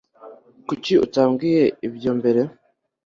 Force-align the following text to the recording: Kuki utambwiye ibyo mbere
Kuki 0.67 0.93
utambwiye 1.05 1.63
ibyo 1.87 2.11
mbere 2.19 2.41